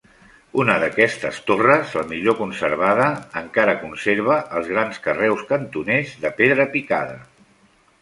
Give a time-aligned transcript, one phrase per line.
[0.61, 3.11] Una d'aquestes torres, la millor conservada,
[3.43, 7.25] encara conserva els grans carreus cantoners de pedra picada.